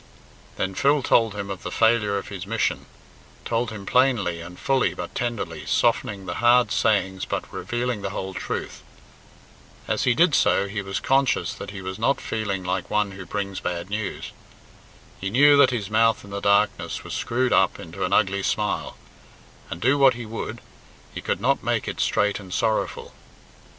[0.55, 2.87] Then Phil told him of the failure of his mission
[3.45, 8.33] told him plainly and fully but tenderly, softening the hard sayings but revealing the whole
[8.33, 8.81] truth.
[9.87, 13.27] As he did so he was conscious that he was not feeling like one who
[13.27, 14.31] brings bad news.
[15.19, 18.97] He knew that his mouth in the darkness was screwed up into an ugly smile,
[19.69, 20.61] and, do what he would;
[21.13, 23.13] he could not make it straight and sorrowful.